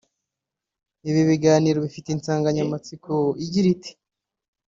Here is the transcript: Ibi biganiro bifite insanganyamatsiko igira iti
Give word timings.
Ibi 1.09 1.21
biganiro 1.29 1.77
bifite 1.85 2.07
insanganyamatsiko 2.11 3.13
igira 3.43 3.67
iti 3.75 3.91